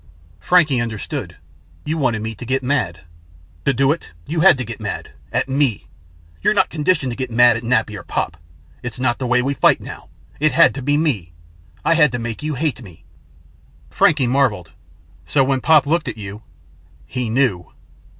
[0.39, 1.37] Frankie understood.
[1.85, 3.01] "You wanted me to get mad!"
[3.65, 5.85] "To do it, you had to get mad at me.
[6.41, 8.35] You're not conditioned to get mad at Nappy or Pop.
[8.81, 10.09] It's not the way we fight now.
[10.39, 11.33] It had to be me.
[11.85, 13.03] I had to make you hate me."
[13.91, 14.71] Frankie marveled.
[15.27, 16.41] "So when Pop looked at you"
[17.15, 17.71] "He knew."